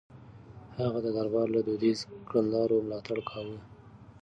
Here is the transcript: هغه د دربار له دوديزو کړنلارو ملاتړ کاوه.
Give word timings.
هغه 0.79 0.99
د 1.05 1.07
دربار 1.17 1.47
له 1.55 1.59
دوديزو 1.67 2.07
کړنلارو 2.29 2.83
ملاتړ 2.85 3.17
کاوه. 3.29 3.59